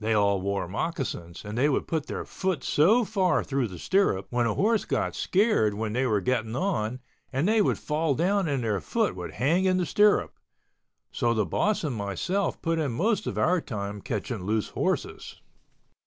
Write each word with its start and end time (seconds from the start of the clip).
They 0.00 0.12
all 0.12 0.42
wore 0.42 0.68
moccasins 0.68 1.42
and 1.42 1.56
they 1.56 1.70
would 1.70 1.88
put 1.88 2.08
their 2.08 2.26
foot 2.26 2.62
so 2.62 3.06
far 3.06 3.42
through 3.42 3.68
the 3.68 3.78
stirrup 3.78 4.26
when 4.28 4.44
a 4.44 4.52
horse 4.52 4.84
got 4.84 5.14
scared 5.14 5.72
when 5.72 5.94
they 5.94 6.04
were 6.04 6.20
getting 6.20 6.54
on 6.54 7.00
and 7.32 7.48
they 7.48 7.62
would 7.62 7.78
fall 7.78 8.14
down 8.14 8.48
and 8.48 8.62
their 8.62 8.82
foot 8.82 9.16
would 9.16 9.30
hang 9.32 9.64
in 9.64 9.78
the 9.78 9.86
stirrup, 9.86 10.38
so 11.10 11.32
the 11.32 11.46
boss 11.46 11.84
and 11.84 11.96
myself 11.96 12.60
put 12.60 12.78
in 12.78 12.92
most 12.92 13.26
of 13.26 13.38
our 13.38 13.62
time 13.62 14.02
catching 14.02 14.42
loose 14.44 14.68
horses. 14.68 15.40